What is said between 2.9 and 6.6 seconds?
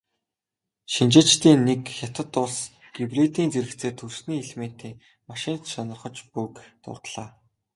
гибридийн зэрэгцээ түлшний элементийн машин ч сонирхож буй"-г